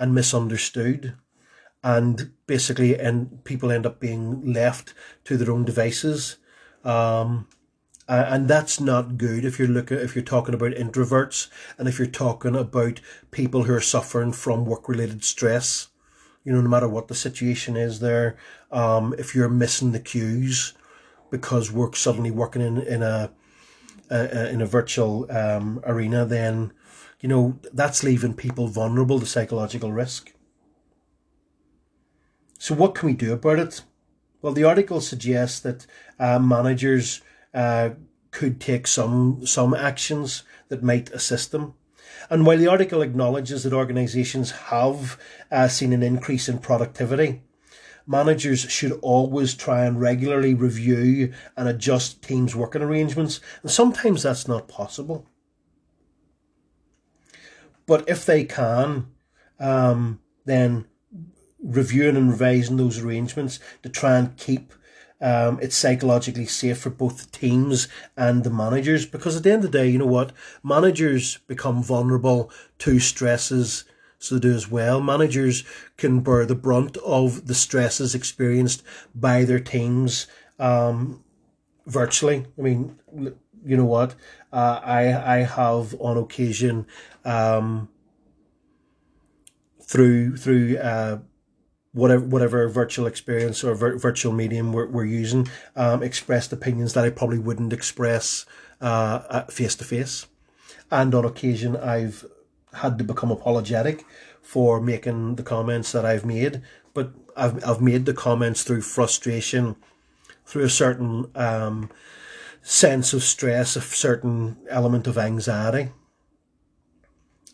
and 0.00 0.12
misunderstood. 0.12 1.14
And 1.84 2.32
basically, 2.48 2.98
and 2.98 3.44
people 3.44 3.70
end 3.70 3.86
up 3.86 4.00
being 4.00 4.52
left 4.52 4.92
to 5.26 5.36
their 5.36 5.52
own 5.52 5.64
devices. 5.64 6.38
Um, 6.82 7.46
and 8.08 8.48
that's 8.48 8.80
not 8.80 9.16
good 9.16 9.44
if 9.44 9.60
you're 9.60 9.68
looking 9.68 9.98
if 9.98 10.14
you're 10.14 10.24
talking 10.24 10.54
about 10.54 10.72
introverts 10.72 11.48
and 11.78 11.88
if 11.88 11.98
you're 11.98 12.06
talking 12.06 12.54
about 12.54 13.00
people 13.30 13.62
who 13.62 13.72
are 13.72 13.80
suffering 13.80 14.30
from 14.30 14.66
work 14.66 14.90
related 14.90 15.24
stress 15.24 15.88
you 16.44 16.52
know 16.52 16.60
no 16.60 16.68
matter 16.68 16.86
what 16.86 17.08
the 17.08 17.14
situation 17.14 17.78
is 17.78 18.00
there 18.00 18.36
um, 18.70 19.14
if 19.16 19.34
you're 19.34 19.48
missing 19.48 19.92
the 19.92 20.00
cues 20.00 20.74
because 21.30 21.72
work 21.72 21.96
suddenly 21.96 22.30
working 22.30 22.60
in 22.60 22.76
in 22.76 23.02
a 23.02 23.30
uh, 24.14 24.28
uh, 24.32 24.48
in 24.52 24.60
a 24.60 24.66
virtual 24.66 25.26
um, 25.30 25.80
arena, 25.84 26.24
then 26.24 26.72
you 27.20 27.28
know 27.28 27.58
that's 27.72 28.04
leaving 28.04 28.32
people 28.32 28.68
vulnerable 28.68 29.18
to 29.18 29.26
psychological 29.26 29.92
risk. 29.92 30.32
So 32.58 32.76
what 32.76 32.94
can 32.94 33.08
we 33.08 33.14
do 33.14 33.32
about 33.32 33.58
it? 33.58 33.82
Well, 34.40 34.52
the 34.52 34.62
article 34.62 35.00
suggests 35.00 35.58
that 35.60 35.86
uh, 36.20 36.38
managers 36.38 37.22
uh, 37.52 37.90
could 38.30 38.60
take 38.60 38.86
some 38.86 39.44
some 39.46 39.74
actions 39.74 40.44
that 40.68 40.82
might 40.82 41.10
assist 41.10 41.50
them. 41.50 41.74
And 42.30 42.46
while 42.46 42.58
the 42.58 42.68
article 42.68 43.02
acknowledges 43.02 43.64
that 43.64 43.72
organisations 43.72 44.52
have 44.70 45.18
uh, 45.50 45.66
seen 45.66 45.92
an 45.92 46.04
increase 46.04 46.48
in 46.48 46.58
productivity, 46.58 47.42
managers 48.06 48.60
should 48.60 48.92
always 49.02 49.54
try 49.54 49.84
and 49.84 50.00
regularly 50.00 50.54
review 50.54 51.32
and 51.56 51.68
adjust 51.68 52.22
teams' 52.22 52.54
working 52.54 52.82
arrangements, 52.82 53.40
and 53.62 53.70
sometimes 53.70 54.22
that's 54.22 54.48
not 54.48 54.68
possible. 54.68 55.26
But 57.86 58.08
if 58.08 58.24
they 58.24 58.44
can, 58.44 59.08
um, 59.58 60.20
then 60.44 60.86
reviewing 61.62 62.16
and 62.16 62.30
revising 62.30 62.76
those 62.76 62.98
arrangements 62.98 63.58
to 63.82 63.88
try 63.88 64.18
and 64.18 64.36
keep 64.36 64.72
um, 65.20 65.58
it's 65.62 65.76
psychologically 65.76 66.44
safe 66.44 66.78
for 66.78 66.90
both 66.90 67.18
the 67.18 67.38
teams 67.38 67.88
and 68.16 68.44
the 68.44 68.50
managers 68.50 69.06
because 69.06 69.36
at 69.36 69.42
the 69.42 69.52
end 69.52 69.64
of 69.64 69.72
the 69.72 69.78
day, 69.78 69.88
you 69.88 69.96
know 69.96 70.04
what? 70.04 70.32
Managers 70.62 71.38
become 71.46 71.82
vulnerable 71.82 72.50
to 72.80 72.98
stresses 72.98 73.84
so 74.24 74.38
do 74.38 74.52
as 74.52 74.70
well. 74.70 75.00
Managers 75.00 75.64
can 75.96 76.20
bear 76.20 76.46
the 76.46 76.54
brunt 76.54 76.96
of 76.98 77.46
the 77.46 77.54
stresses 77.54 78.14
experienced 78.14 78.82
by 79.14 79.44
their 79.44 79.60
teams 79.60 80.26
um, 80.58 81.22
virtually. 81.86 82.46
I 82.58 82.62
mean, 82.62 82.98
you 83.64 83.76
know 83.76 83.84
what? 83.84 84.14
Uh, 84.52 84.80
I 84.82 85.34
I 85.34 85.38
have 85.42 85.94
on 86.00 86.16
occasion 86.16 86.86
um, 87.24 87.88
through 89.82 90.36
through 90.36 90.78
uh, 90.78 91.18
whatever 91.92 92.24
whatever 92.24 92.68
virtual 92.68 93.06
experience 93.06 93.62
or 93.62 93.74
vir- 93.74 93.98
virtual 93.98 94.32
medium 94.32 94.72
we're, 94.72 94.88
we're 94.88 95.04
using 95.04 95.48
um, 95.76 96.02
expressed 96.02 96.52
opinions 96.52 96.94
that 96.94 97.04
I 97.04 97.10
probably 97.10 97.38
wouldn't 97.38 97.72
express 97.72 98.46
face 99.50 99.76
to 99.76 99.84
face. 99.84 100.26
And 100.90 101.14
on 101.14 101.24
occasion, 101.24 101.76
I've 101.76 102.24
had 102.76 102.98
to 102.98 103.04
become 103.04 103.30
apologetic 103.30 104.04
for 104.42 104.80
making 104.80 105.36
the 105.36 105.42
comments 105.42 105.92
that 105.92 106.04
I've 106.04 106.24
made, 106.24 106.62
but 106.92 107.12
I've 107.36 107.64
I've 107.64 107.80
made 107.80 108.06
the 108.06 108.14
comments 108.14 108.62
through 108.62 108.82
frustration, 108.82 109.76
through 110.44 110.64
a 110.64 110.70
certain 110.70 111.30
um, 111.34 111.90
sense 112.62 113.12
of 113.12 113.22
stress, 113.22 113.76
a 113.76 113.80
certain 113.80 114.56
element 114.68 115.06
of 115.06 115.18
anxiety. 115.18 115.90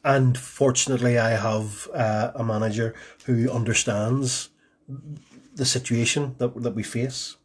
And 0.05 0.39
fortunately, 0.39 1.19
I 1.19 1.31
have 1.31 1.89
uh, 1.93 2.33
a 2.35 2.43
manager 2.43 2.95
who 3.27 3.50
understands 3.50 4.49
the 5.55 5.67
situation 5.67 6.37
that, 6.39 6.62
that 6.62 6.75
we 6.75 6.83
face. 6.83 7.37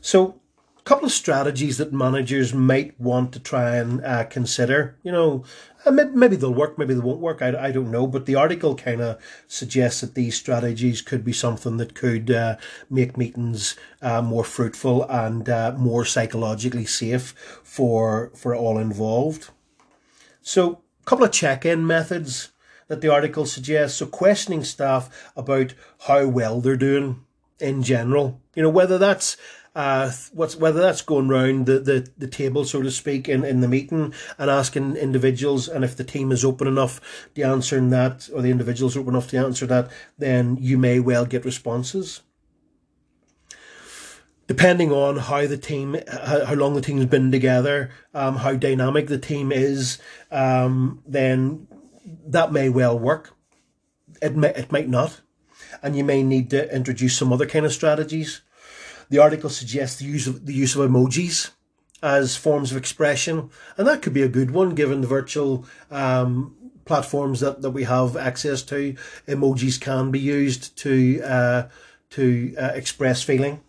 So, 0.00 0.40
couple 0.86 1.04
of 1.04 1.12
strategies 1.12 1.78
that 1.78 1.92
managers 1.92 2.54
might 2.54 2.98
want 2.98 3.32
to 3.32 3.40
try 3.40 3.74
and 3.76 4.02
uh, 4.04 4.24
consider. 4.24 4.96
You 5.02 5.10
know, 5.10 5.44
uh, 5.84 5.90
maybe 5.90 6.36
they'll 6.36 6.54
work, 6.54 6.78
maybe 6.78 6.94
they 6.94 7.00
won't 7.00 7.18
work. 7.18 7.42
I, 7.42 7.48
I 7.58 7.72
don't 7.72 7.90
know. 7.90 8.06
But 8.06 8.24
the 8.26 8.36
article 8.36 8.76
kind 8.76 9.00
of 9.00 9.20
suggests 9.48 10.00
that 10.00 10.14
these 10.14 10.38
strategies 10.38 11.02
could 11.02 11.24
be 11.24 11.32
something 11.32 11.78
that 11.78 11.96
could 11.96 12.30
uh, 12.30 12.56
make 12.88 13.16
meetings 13.16 13.76
uh, 14.00 14.22
more 14.22 14.44
fruitful 14.44 15.02
and 15.10 15.48
uh, 15.48 15.74
more 15.76 16.04
psychologically 16.04 16.86
safe 16.86 17.34
for 17.64 18.30
for 18.36 18.54
all 18.54 18.78
involved. 18.78 19.50
So, 20.40 20.82
a 21.02 21.04
couple 21.04 21.24
of 21.24 21.32
check-in 21.32 21.84
methods 21.84 22.52
that 22.86 23.00
the 23.00 23.12
article 23.12 23.44
suggests. 23.44 23.98
So, 23.98 24.06
questioning 24.06 24.62
staff 24.62 25.32
about 25.36 25.74
how 26.06 26.28
well 26.28 26.60
they're 26.60 26.76
doing 26.76 27.24
in 27.58 27.82
general. 27.82 28.40
You 28.54 28.62
know, 28.62 28.70
whether 28.70 28.98
that's 28.98 29.36
uh, 29.76 30.10
what's 30.32 30.56
whether 30.56 30.80
that's 30.80 31.02
going 31.02 31.28
round 31.28 31.66
the, 31.66 31.78
the, 31.78 32.08
the 32.16 32.26
table, 32.26 32.64
so 32.64 32.80
to 32.80 32.90
speak, 32.90 33.28
in, 33.28 33.44
in 33.44 33.60
the 33.60 33.68
meeting 33.68 34.14
and 34.38 34.50
asking 34.50 34.96
individuals, 34.96 35.68
and 35.68 35.84
if 35.84 35.94
the 35.94 36.02
team 36.02 36.32
is 36.32 36.46
open 36.46 36.66
enough 36.66 37.28
to 37.34 37.42
answering 37.42 37.90
that, 37.90 38.30
or 38.32 38.40
the 38.40 38.50
individuals 38.50 38.96
are 38.96 39.00
open 39.00 39.12
enough 39.12 39.28
to 39.28 39.36
answer 39.36 39.66
that, 39.66 39.90
then 40.16 40.56
you 40.58 40.78
may 40.78 40.98
well 40.98 41.26
get 41.26 41.44
responses. 41.44 42.22
Depending 44.46 44.92
on 44.92 45.18
how 45.18 45.46
the 45.46 45.58
team, 45.58 45.96
how 46.10 46.54
long 46.54 46.74
the 46.74 46.80
team's 46.80 47.04
been 47.04 47.30
together, 47.30 47.90
um, 48.14 48.36
how 48.36 48.54
dynamic 48.54 49.08
the 49.08 49.18
team 49.18 49.52
is, 49.52 49.98
um, 50.30 51.02
then 51.06 51.66
that 52.26 52.50
may 52.50 52.70
well 52.70 52.98
work. 52.98 53.34
It 54.22 54.34
may, 54.34 54.54
it 54.54 54.72
might 54.72 54.88
not, 54.88 55.20
and 55.82 55.94
you 55.94 56.02
may 56.04 56.22
need 56.22 56.48
to 56.50 56.74
introduce 56.74 57.14
some 57.18 57.30
other 57.30 57.44
kind 57.44 57.66
of 57.66 57.74
strategies. 57.74 58.40
The 59.08 59.18
article 59.18 59.50
suggests 59.50 59.98
the 59.98 60.06
use 60.06 60.26
of 60.26 60.46
the 60.46 60.54
use 60.54 60.74
of 60.74 60.88
emojis 60.88 61.50
as 62.02 62.36
forms 62.36 62.70
of 62.70 62.76
expression, 62.76 63.50
and 63.76 63.86
that 63.86 64.02
could 64.02 64.12
be 64.12 64.22
a 64.22 64.28
good 64.28 64.50
one 64.50 64.74
given 64.74 65.00
the 65.00 65.06
virtual 65.06 65.64
um, 65.90 66.54
platforms 66.84 67.40
that, 67.40 67.62
that 67.62 67.70
we 67.70 67.84
have 67.84 68.16
access 68.16 68.62
to. 68.62 68.94
Emojis 69.26 69.80
can 69.80 70.10
be 70.10 70.20
used 70.20 70.76
to 70.78 71.22
uh, 71.22 71.68
to 72.10 72.54
uh, 72.58 72.72
express 72.74 73.22
feeling, 73.22 73.60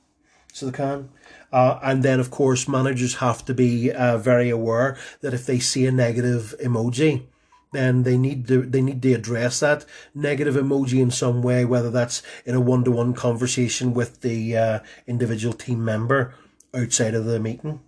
so 0.54 0.68
they 0.68 0.78
can. 0.78 1.10
Uh, 1.52 1.80
and 1.82 2.04
then, 2.04 2.20
of 2.20 2.30
course, 2.30 2.68
managers 2.68 3.16
have 3.16 3.46
to 3.46 3.54
be 3.54 3.92
uh, 3.92 4.18
very 4.18 4.50
aware 4.50 4.98
that 5.22 5.34
if 5.34 5.46
they 5.46 5.60
see 5.60 5.86
a 5.86 5.92
negative 5.92 6.54
emoji, 6.62 7.24
then 7.72 8.04
they 8.04 8.18
need 8.18 8.48
to 8.48 8.62
they 8.62 8.82
need 8.82 9.02
to 9.02 9.14
address 9.14 9.60
that 9.60 9.86
negative 10.16 10.56
emoji 10.56 11.02
in 11.02 11.12
some 11.12 11.42
way, 11.42 11.66
whether 11.66 11.92
that's 11.92 12.24
in 12.46 12.56
a 12.56 12.62
one 12.62 12.84
to 12.86 12.92
one 12.92 13.14
conversation 13.14 13.94
with 13.94 14.22
the 14.22 14.56
uh, 14.56 14.80
individual 15.06 15.54
team 15.54 15.84
member 15.84 16.34
outside 16.74 17.14
of 17.14 17.26
the 17.26 17.40
meeting. 17.40 17.82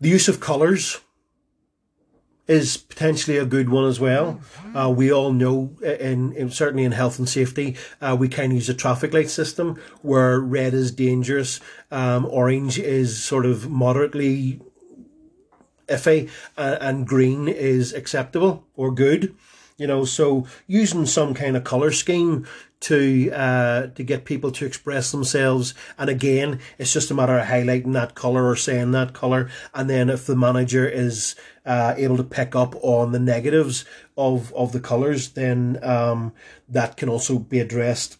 The 0.00 0.08
use 0.08 0.28
of 0.28 0.40
colours 0.40 1.00
is 2.50 2.76
potentially 2.76 3.36
a 3.36 3.44
good 3.44 3.68
one 3.68 3.86
as 3.86 4.00
well. 4.00 4.40
Uh, 4.74 4.90
we 4.90 5.12
all 5.12 5.32
know, 5.32 5.70
in, 5.82 6.32
in, 6.32 6.50
certainly 6.50 6.82
in 6.82 6.90
health 6.90 7.16
and 7.18 7.28
safety, 7.28 7.76
uh, 8.00 8.16
we 8.18 8.28
can 8.28 8.50
use 8.50 8.68
a 8.68 8.74
traffic 8.74 9.14
light 9.14 9.30
system 9.30 9.80
where 10.02 10.40
red 10.40 10.74
is 10.74 10.90
dangerous, 10.90 11.60
um, 11.92 12.26
orange 12.26 12.76
is 12.76 13.22
sort 13.22 13.46
of 13.46 13.70
moderately 13.70 14.60
iffy 15.90 16.30
uh, 16.56 16.78
and 16.80 17.06
green 17.06 17.48
is 17.48 17.92
acceptable 17.92 18.64
or 18.74 18.90
good. 18.92 19.34
You 19.76 19.86
know, 19.86 20.04
so 20.04 20.46
using 20.66 21.06
some 21.06 21.32
kind 21.32 21.56
of 21.56 21.64
color 21.64 21.90
scheme 21.90 22.46
to 22.80 23.30
uh, 23.32 23.86
to 23.88 24.02
get 24.02 24.24
people 24.24 24.50
to 24.52 24.66
express 24.66 25.10
themselves. 25.10 25.74
And 25.98 26.10
again, 26.10 26.60
it's 26.78 26.92
just 26.92 27.10
a 27.10 27.14
matter 27.14 27.38
of 27.38 27.46
highlighting 27.46 27.92
that 27.94 28.14
color 28.14 28.46
or 28.46 28.56
saying 28.56 28.90
that 28.92 29.12
color. 29.12 29.50
And 29.74 29.88
then 29.88 30.10
if 30.10 30.26
the 30.26 30.36
manager 30.36 30.86
is 30.86 31.34
uh, 31.64 31.94
able 31.96 32.16
to 32.16 32.24
pick 32.24 32.54
up 32.56 32.74
on 32.82 33.12
the 33.12 33.18
negatives 33.18 33.84
of 34.16 34.52
of 34.54 34.72
the 34.72 34.80
colors, 34.80 35.30
then 35.30 35.78
um, 35.82 36.32
that 36.68 36.96
can 36.96 37.08
also 37.08 37.38
be 37.38 37.60
addressed 37.60 38.18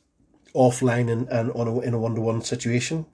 offline 0.54 1.10
and, 1.10 1.28
and 1.28 1.50
on 1.52 1.68
a, 1.68 1.80
in 1.80 1.94
a 1.94 1.98
one 1.98 2.14
to 2.14 2.20
one 2.20 2.42
situation. 2.42 3.06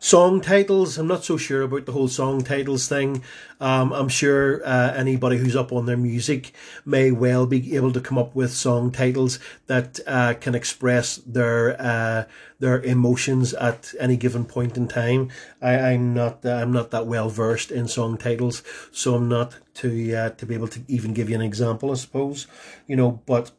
Song 0.00 0.40
titles, 0.40 0.96
I'm 0.96 1.08
not 1.08 1.24
so 1.24 1.36
sure 1.36 1.62
about 1.62 1.84
the 1.84 1.90
whole 1.90 2.06
song 2.06 2.42
titles 2.44 2.86
thing. 2.86 3.24
Um, 3.58 3.92
I'm 3.92 4.08
sure 4.08 4.64
uh, 4.64 4.92
anybody 4.94 5.38
who's 5.38 5.56
up 5.56 5.72
on 5.72 5.86
their 5.86 5.96
music 5.96 6.52
may 6.84 7.10
well 7.10 7.46
be 7.46 7.74
able 7.74 7.92
to 7.92 8.00
come 8.00 8.16
up 8.16 8.32
with 8.32 8.52
song 8.52 8.92
titles 8.92 9.40
that 9.66 9.98
uh, 10.06 10.34
can 10.34 10.54
express 10.54 11.16
their 11.16 11.80
uh, 11.82 12.26
their 12.60 12.80
emotions 12.82 13.54
at 13.54 13.92
any 13.98 14.16
given 14.16 14.44
point 14.44 14.76
in 14.76 14.86
time. 14.86 15.30
I, 15.60 15.94
am 15.94 16.14
not 16.14 16.46
I'm 16.46 16.70
not 16.70 16.92
that 16.92 17.08
well 17.08 17.28
versed 17.28 17.72
in 17.72 17.88
song 17.88 18.18
titles, 18.18 18.62
so 18.92 19.16
I'm 19.16 19.28
not 19.28 19.56
to 19.74 20.14
uh, 20.14 20.30
to 20.30 20.46
be 20.46 20.54
able 20.54 20.68
to 20.68 20.80
even 20.86 21.12
give 21.12 21.28
you 21.28 21.34
an 21.34 21.42
example. 21.42 21.90
I 21.90 21.94
suppose 21.94 22.46
you 22.86 22.94
know, 22.94 23.20
but 23.26 23.50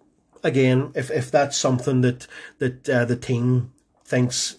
again, 0.42 0.94
if 0.96 1.12
if 1.12 1.30
that's 1.32 1.58
something 1.58 2.00
that 2.00 2.28
that 2.60 2.90
uh, 2.90 3.04
the 3.04 3.18
team 3.18 3.74
thinks 4.06 4.56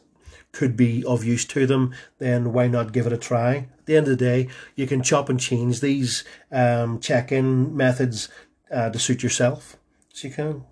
could 0.52 0.76
be 0.76 1.04
of 1.04 1.24
use 1.24 1.44
to 1.46 1.66
them, 1.66 1.94
then 2.18 2.52
why 2.52 2.66
not 2.66 2.92
give 2.92 3.06
it 3.06 3.12
a 3.12 3.18
try? 3.18 3.68
At 3.78 3.86
the 3.86 3.96
end 3.96 4.08
of 4.08 4.18
the 4.18 4.24
day, 4.24 4.48
you 4.74 4.86
can 4.86 5.02
chop 5.02 5.28
and 5.28 5.38
change 5.38 5.80
these 5.80 6.24
um, 6.50 7.00
check-in 7.00 7.76
methods 7.76 8.28
uh, 8.70 8.90
to 8.90 8.98
suit 8.98 9.22
yourself. 9.22 9.76
So 10.12 10.28
you 10.28 10.34
can. 10.34 10.64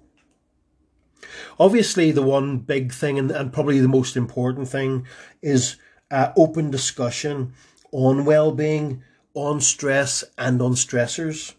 Obviously, 1.59 2.11
the 2.11 2.23
one 2.23 2.59
big 2.59 2.93
thing 2.93 3.19
and, 3.19 3.31
and 3.31 3.53
probably 3.53 3.81
the 3.81 3.89
most 3.89 4.17
important 4.17 4.69
thing 4.69 5.07
is 5.43 5.77
uh, 6.11 6.33
open 6.37 6.71
discussion 6.71 7.53
on 7.93 8.25
well-being, 8.25 9.03
on 9.35 9.61
stress, 9.61 10.25
and 10.37 10.61
on 10.61 10.73
stressors 10.73 11.55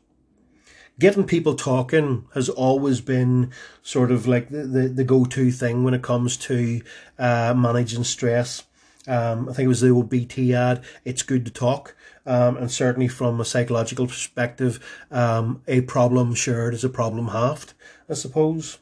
getting 0.99 1.25
people 1.25 1.55
talking 1.55 2.25
has 2.33 2.49
always 2.49 3.01
been 3.01 3.51
sort 3.81 4.11
of 4.11 4.27
like 4.27 4.49
the, 4.49 4.63
the, 4.63 4.87
the 4.89 5.03
go-to 5.03 5.51
thing 5.51 5.83
when 5.83 5.93
it 5.93 6.03
comes 6.03 6.37
to 6.37 6.81
uh, 7.17 7.53
managing 7.55 8.03
stress. 8.03 8.65
Um, 9.07 9.49
I 9.49 9.53
think 9.53 9.65
it 9.65 9.69
was 9.69 9.81
the 9.81 9.89
old 9.89 10.09
BT 10.09 10.53
ad, 10.53 10.83
it's 11.05 11.23
good 11.23 11.45
to 11.45 11.51
talk. 11.51 11.95
Um, 12.25 12.57
and 12.57 12.71
certainly 12.71 13.07
from 13.07 13.39
a 13.39 13.45
psychological 13.45 14.05
perspective, 14.05 14.79
um, 15.09 15.63
a 15.67 15.81
problem 15.81 16.35
shared 16.35 16.73
is 16.73 16.83
a 16.83 16.89
problem 16.89 17.29
halved, 17.29 17.73
I 18.09 18.13
suppose. 18.13 18.77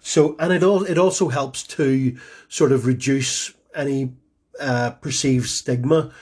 So, 0.00 0.36
and 0.38 0.52
it 0.52 0.62
all, 0.62 0.84
it 0.84 0.98
also 0.98 1.28
helps 1.28 1.62
to 1.62 2.18
sort 2.48 2.72
of 2.72 2.84
reduce 2.84 3.54
any 3.74 4.12
uh, 4.60 4.90
perceived 4.90 5.48
stigma 5.48 6.12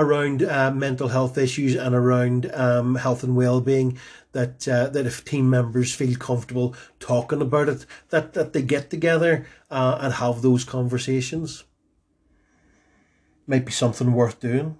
around 0.00 0.42
uh, 0.42 0.70
mental 0.70 1.08
health 1.08 1.36
issues 1.36 1.76
and 1.76 1.94
around 1.94 2.50
um, 2.54 2.94
health 2.94 3.22
and 3.22 3.36
well-being 3.36 3.98
that 4.32 4.66
uh, 4.66 4.88
that 4.88 5.06
if 5.06 5.24
team 5.24 5.50
members 5.50 5.94
feel 5.94 6.16
comfortable 6.16 6.74
talking 6.98 7.42
about 7.42 7.68
it 7.68 7.86
that 8.08 8.32
that 8.32 8.52
they 8.52 8.62
get 8.62 8.90
together 8.90 9.46
uh, 9.70 9.98
and 10.00 10.14
have 10.14 10.42
those 10.42 10.64
conversations. 10.64 11.64
Might 13.46 13.66
be 13.66 13.72
something 13.72 14.12
worth 14.12 14.40
doing. 14.40 14.78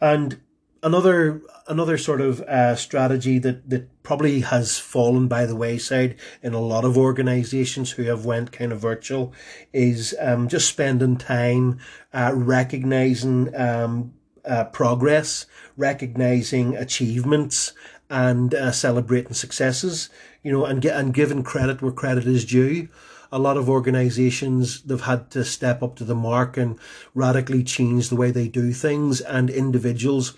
And 0.00 0.40
another 0.86 1.42
another 1.66 1.98
sort 1.98 2.20
of 2.20 2.40
uh, 2.42 2.76
strategy 2.76 3.40
that 3.40 3.68
that 3.68 4.02
probably 4.04 4.40
has 4.40 4.78
fallen 4.78 5.26
by 5.26 5.44
the 5.44 5.56
wayside 5.56 6.14
in 6.42 6.54
a 6.54 6.60
lot 6.60 6.84
of 6.84 6.96
organizations 6.96 7.90
who 7.92 8.04
have 8.04 8.24
went 8.24 8.52
kind 8.52 8.70
of 8.70 8.78
virtual 8.78 9.34
is 9.72 10.14
um, 10.20 10.46
just 10.46 10.68
spending 10.68 11.16
time 11.16 11.80
uh, 12.14 12.30
recognizing 12.32 13.54
um, 13.56 14.14
uh, 14.44 14.62
progress, 14.66 15.46
recognizing 15.76 16.76
achievements, 16.76 17.72
and 18.08 18.54
uh, 18.54 18.70
celebrating 18.70 19.34
successes. 19.34 20.08
You 20.44 20.52
know, 20.52 20.64
and 20.64 20.80
get 20.80 20.96
and 20.96 21.12
giving 21.12 21.42
credit 21.42 21.82
where 21.82 21.92
credit 21.92 22.26
is 22.26 22.44
due 22.44 22.88
a 23.32 23.40
lot 23.40 23.56
of 23.56 23.68
organizations 23.68 24.82
they've 24.82 25.00
had 25.00 25.32
to 25.32 25.44
step 25.44 25.82
up 25.82 25.96
to 25.96 26.04
the 26.04 26.14
mark 26.14 26.56
and 26.56 26.78
radically 27.12 27.64
change 27.64 28.08
the 28.08 28.14
way 28.14 28.30
they 28.30 28.46
do 28.46 28.72
things 28.72 29.20
and 29.20 29.50
individuals 29.50 30.32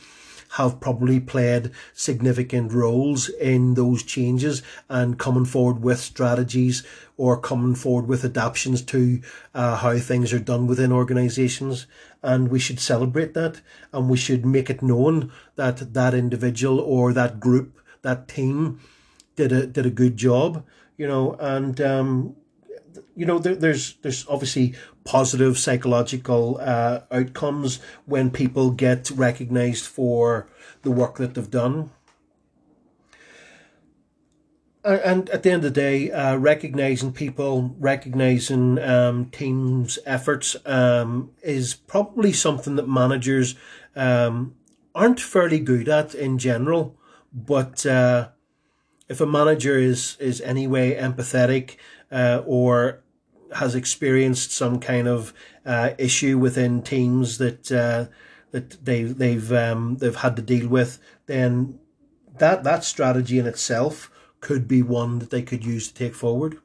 have 0.52 0.80
probably 0.80 1.20
played 1.20 1.70
significant 1.92 2.72
roles 2.72 3.28
in 3.28 3.74
those 3.74 4.02
changes 4.02 4.62
and 4.88 5.18
coming 5.18 5.44
forward 5.44 5.82
with 5.82 6.00
strategies 6.00 6.86
or 7.16 7.38
coming 7.38 7.74
forward 7.74 8.06
with 8.06 8.24
adaptations 8.24 8.82
to 8.82 9.20
uh, 9.54 9.76
how 9.76 9.98
things 9.98 10.32
are 10.32 10.38
done 10.38 10.66
within 10.66 10.92
organizations. 10.92 11.86
And 12.22 12.48
we 12.48 12.58
should 12.58 12.80
celebrate 12.80 13.34
that 13.34 13.60
and 13.92 14.08
we 14.08 14.16
should 14.16 14.46
make 14.46 14.70
it 14.70 14.82
known 14.82 15.32
that 15.56 15.92
that 15.94 16.14
individual 16.14 16.80
or 16.80 17.12
that 17.12 17.40
group, 17.40 17.78
that 18.02 18.28
team 18.28 18.80
did 19.36 19.52
a, 19.52 19.66
did 19.66 19.86
a 19.86 19.90
good 19.90 20.16
job, 20.16 20.64
you 20.96 21.06
know, 21.06 21.34
and, 21.34 21.80
um, 21.80 22.36
you 23.14 23.26
know, 23.26 23.38
there, 23.38 23.54
there's 23.54 23.94
there's 24.02 24.26
obviously 24.28 24.74
positive 25.04 25.58
psychological 25.58 26.58
uh, 26.60 27.00
outcomes 27.10 27.80
when 28.06 28.30
people 28.30 28.70
get 28.70 29.10
recognised 29.10 29.86
for 29.86 30.48
the 30.82 30.90
work 30.90 31.16
that 31.16 31.34
they've 31.34 31.50
done. 31.50 31.90
and 34.84 35.28
at 35.30 35.42
the 35.42 35.50
end 35.50 35.64
of 35.64 35.74
the 35.74 35.80
day, 35.80 36.10
uh, 36.10 36.36
recognizing 36.36 37.12
people, 37.12 37.74
recognizing 37.78 38.78
um, 38.78 39.26
teams' 39.26 39.98
efforts 40.06 40.56
um, 40.64 41.30
is 41.42 41.74
probably 41.74 42.32
something 42.32 42.76
that 42.76 42.88
managers 42.88 43.54
um, 43.96 44.54
aren't 44.94 45.20
fairly 45.20 45.58
good 45.58 45.88
at 45.88 46.14
in 46.14 46.38
general. 46.38 46.96
But 47.32 47.84
uh, 47.84 48.28
if 49.08 49.20
a 49.20 49.26
manager 49.26 49.78
is 49.78 50.16
is 50.20 50.40
anyway 50.40 50.94
empathetic 50.94 51.76
uh, 52.10 52.42
or 52.46 53.02
has 53.54 53.74
experienced 53.74 54.52
some 54.52 54.78
kind 54.78 55.08
of 55.08 55.32
uh, 55.64 55.90
issue 55.98 56.38
within 56.38 56.82
teams 56.82 57.38
that 57.38 57.72
uh, 57.72 58.06
that 58.50 58.84
they 58.84 59.02
they've 59.02 59.52
um, 59.52 59.96
they've 59.96 60.16
had 60.16 60.36
to 60.36 60.42
deal 60.42 60.68
with, 60.68 60.98
then 61.26 61.78
that 62.38 62.64
that 62.64 62.84
strategy 62.84 63.38
in 63.38 63.46
itself 63.46 64.10
could 64.40 64.68
be 64.68 64.82
one 64.82 65.18
that 65.18 65.30
they 65.30 65.42
could 65.42 65.64
use 65.64 65.88
to 65.88 65.94
take 65.94 66.14
forward. 66.14 66.58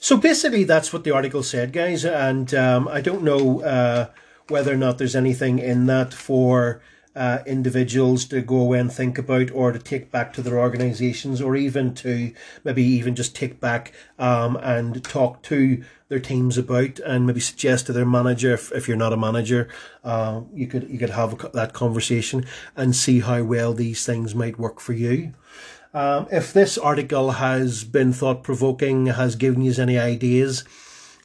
So 0.00 0.16
basically, 0.16 0.64
that's 0.64 0.92
what 0.92 1.02
the 1.02 1.10
article 1.10 1.42
said, 1.42 1.72
guys, 1.72 2.04
and 2.04 2.54
um, 2.54 2.86
I 2.86 3.00
don't 3.00 3.24
know 3.24 3.62
uh, 3.62 4.10
whether 4.48 4.72
or 4.72 4.76
not 4.76 4.98
there's 4.98 5.16
anything 5.16 5.58
in 5.58 5.86
that 5.86 6.14
for 6.14 6.80
uh, 7.16 7.38
individuals 7.46 8.24
to 8.26 8.40
go 8.40 8.56
away 8.56 8.78
and 8.78 8.92
think 8.92 9.18
about 9.18 9.50
or 9.52 9.72
to 9.72 9.78
take 9.78 10.10
back 10.10 10.32
to 10.32 10.42
their 10.42 10.58
organizations 10.58 11.40
or 11.40 11.56
even 11.56 11.94
to 11.94 12.32
maybe 12.64 12.82
even 12.82 13.14
just 13.14 13.34
take 13.34 13.60
back 13.60 13.92
um, 14.18 14.56
and 14.62 15.02
talk 15.04 15.42
to 15.42 15.82
their 16.08 16.20
teams 16.20 16.56
about 16.56 16.98
and 17.00 17.26
maybe 17.26 17.40
suggest 17.40 17.86
to 17.86 17.92
their 17.92 18.06
manager 18.06 18.52
if, 18.52 18.72
if 18.72 18.88
you're 18.88 18.96
not 18.96 19.12
a 19.12 19.16
manager 19.16 19.68
uh, 20.04 20.40
you 20.54 20.66
could 20.66 20.88
you 20.88 20.98
could 20.98 21.10
have 21.10 21.52
that 21.52 21.72
conversation 21.72 22.44
and 22.76 22.94
see 22.94 23.20
how 23.20 23.42
well 23.42 23.74
these 23.74 24.06
things 24.06 24.34
might 24.34 24.58
work 24.58 24.80
for 24.80 24.92
you. 24.92 25.34
Um, 25.94 26.26
if 26.30 26.52
this 26.52 26.76
article 26.76 27.32
has 27.32 27.82
been 27.82 28.12
thought 28.12 28.42
provoking 28.42 29.06
has 29.06 29.36
given 29.36 29.62
you 29.62 29.72
any 29.78 29.98
ideas 29.98 30.64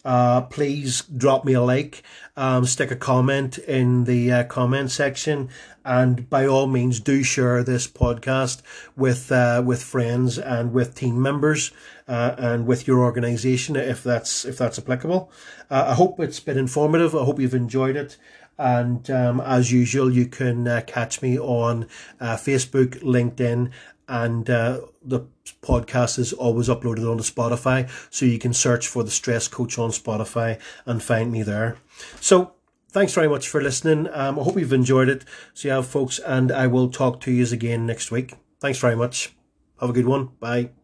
uh, 0.06 0.42
please 0.42 1.02
drop 1.02 1.46
me 1.46 1.54
a 1.54 1.62
like, 1.62 2.04
um, 2.36 2.66
stick 2.66 2.92
a 2.92 2.96
comment 2.96 3.58
in 3.58 4.04
the 4.04 4.32
uh, 4.32 4.44
comment 4.44 4.92
section, 4.92 5.50
and 5.86 6.30
by 6.30 6.46
all 6.46 6.68
means, 6.68 7.00
do 7.00 7.24
share 7.24 7.64
this 7.64 7.88
podcast 7.88 8.62
with 8.96 9.32
uh, 9.32 9.62
with 9.66 9.84
friends 9.84 10.38
and 10.38 10.74
with 10.74 10.96
team 10.96 11.22
members 11.22 11.72
uh, 12.08 12.36
and 12.38 12.68
with 12.68 12.88
your 12.88 13.00
organisation 13.00 13.76
if 13.76 14.04
that's 14.04 14.46
if 14.46 14.58
that's 14.58 14.80
applicable. 14.80 15.32
Uh, 15.70 15.86
I 15.90 15.94
hope 15.94 16.20
it's 16.20 16.40
been 16.40 16.58
informative. 16.58 17.16
I 17.16 17.24
hope 17.24 17.40
you've 17.40 17.54
enjoyed 17.54 17.96
it. 17.96 18.18
And 18.56 19.10
um, 19.10 19.42
as 19.42 19.72
usual, 19.72 20.12
you 20.12 20.28
can 20.28 20.68
uh, 20.68 20.84
catch 20.86 21.24
me 21.24 21.40
on 21.40 21.88
Facebook, 22.22 23.02
LinkedIn, 23.02 23.72
and 24.08 24.50
uh, 24.50 24.82
the 25.04 25.22
podcast 25.62 26.20
is 26.20 26.34
always 26.34 26.68
uploaded 26.70 27.10
onto 27.10 27.24
Spotify, 27.24 27.90
so 28.10 28.26
you 28.26 28.40
can 28.40 28.54
search 28.54 28.88
for 28.88 29.04
the 29.04 29.12
Stress 29.12 29.48
Coach 29.48 29.78
on 29.78 29.92
Spotify 29.92 30.60
and 30.86 31.02
find 31.02 31.32
me 31.32 31.44
there. 31.44 31.78
So 32.20 32.54
thanks 32.92 33.14
very 33.14 33.28
much 33.28 33.48
for 33.48 33.62
listening. 33.62 34.08
Um, 34.12 34.40
I 34.40 34.44
hope 34.44 34.58
you've 34.58 34.74
enjoyed 34.74 35.10
it. 35.10 35.26
So 35.54 35.68
yeah, 35.68 35.82
folks, 35.82 36.20
and 36.20 36.52
I 36.52 36.68
will 36.68 36.90
talk 36.90 37.20
to 37.22 37.32
you 37.32 37.46
again 37.52 37.86
next 37.86 38.12
week. 38.12 38.36
Thanks 38.60 38.80
very 38.80 38.96
much. 38.96 39.34
Have 39.80 39.90
a 39.90 39.94
good 39.94 40.08
one. 40.08 40.30
Bye. 40.40 40.83